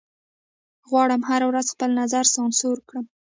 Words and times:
غواړم 0.89 1.21
هره 1.29 1.45
ورځ 1.51 1.67
خپل 1.73 1.89
نظر 2.01 2.23
سانسور 2.35 2.77
کړم 2.87 3.05